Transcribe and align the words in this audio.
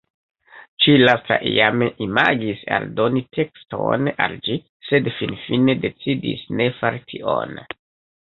Ĉi-lasta 0.83 1.35
iame 1.49 1.89
imagis 2.05 2.63
aldoni 2.77 3.21
tekston 3.37 4.09
al 4.27 4.33
ĝi, 4.47 4.57
sed 4.89 5.09
finfine 5.19 5.75
decidis 5.85 6.43
ne 6.63 6.69
fari 6.81 7.05
tion. 7.13 7.55